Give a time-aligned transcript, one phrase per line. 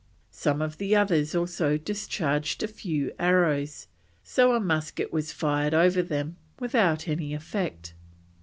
[0.31, 3.85] Some of the others also discharged a few arrows,
[4.23, 7.93] so a musket was fired over them, without any effect.